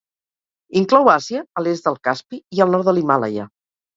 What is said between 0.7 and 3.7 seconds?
Inclou Àsia a l'est del Caspi i al nord de l'Himàlaia.